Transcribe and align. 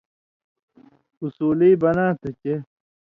اصولی 1.23 1.71
بناں 1.81 2.13
تھہ 2.21 2.29
چے 2.41 2.55